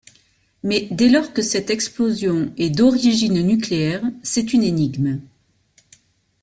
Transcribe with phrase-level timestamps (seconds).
[0.63, 5.21] Mais dès lors que cette explosion est d'origine nucléaire, c'est une énigme.